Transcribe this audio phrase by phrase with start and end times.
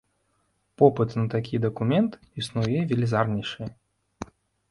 [0.81, 3.61] Попыт на такі дакумент існуе велізарнейшы.